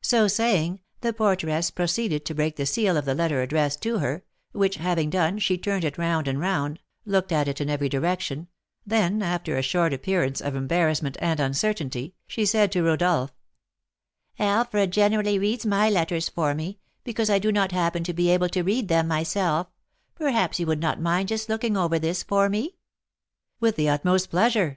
So 0.00 0.28
saying, 0.28 0.80
the 1.02 1.12
porteress 1.12 1.70
proceeded 1.70 2.24
to 2.24 2.34
break 2.34 2.56
the 2.56 2.64
seal 2.64 2.96
of 2.96 3.04
the 3.04 3.14
letter 3.14 3.42
addressed 3.42 3.82
to 3.82 3.98
her; 3.98 4.24
which 4.52 4.76
having 4.76 5.10
done, 5.10 5.38
she 5.38 5.58
turned 5.58 5.84
it 5.84 5.98
round 5.98 6.26
and 6.26 6.40
round, 6.40 6.80
looked 7.04 7.32
at 7.32 7.48
it 7.48 7.60
in 7.60 7.68
every 7.68 7.90
direction, 7.90 8.48
then, 8.86 9.20
after 9.20 9.58
a 9.58 9.62
short 9.62 9.92
appearance 9.92 10.40
of 10.40 10.54
embarrassment 10.56 11.18
and 11.20 11.38
uncertainty, 11.38 12.14
she 12.26 12.46
said 12.46 12.72
to 12.72 12.82
Rodolph: 12.82 13.32
"Alfred 14.38 14.90
generally 14.90 15.38
reads 15.38 15.66
my 15.66 15.90
letters 15.90 16.30
for 16.30 16.54
me, 16.54 16.78
because 17.04 17.28
I 17.28 17.38
do 17.38 17.52
not 17.52 17.70
happen 17.72 18.02
to 18.04 18.14
be 18.14 18.30
able 18.30 18.48
to 18.48 18.62
read 18.62 18.88
them 18.88 19.06
myself; 19.06 19.66
perhaps 20.14 20.58
you 20.58 20.64
would 20.64 20.80
not 20.80 20.98
mind 20.98 21.28
just 21.28 21.50
looking 21.50 21.76
over 21.76 21.98
this 21.98 22.22
for 22.22 22.48
me?" 22.48 22.76
"With 23.60 23.76
the 23.76 23.90
utmost 23.90 24.30
pleasure!" 24.30 24.76